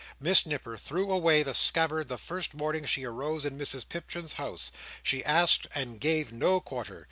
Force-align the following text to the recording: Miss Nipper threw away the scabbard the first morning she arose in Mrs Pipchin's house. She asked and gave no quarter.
Miss 0.19 0.47
Nipper 0.47 0.77
threw 0.77 1.11
away 1.11 1.43
the 1.43 1.53
scabbard 1.53 2.07
the 2.07 2.17
first 2.17 2.55
morning 2.55 2.85
she 2.85 3.05
arose 3.05 3.45
in 3.45 3.55
Mrs 3.55 3.87
Pipchin's 3.87 4.33
house. 4.33 4.71
She 5.03 5.23
asked 5.23 5.67
and 5.75 5.99
gave 5.99 6.33
no 6.33 6.59
quarter. 6.59 6.99